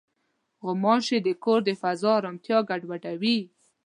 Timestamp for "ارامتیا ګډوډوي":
2.19-3.37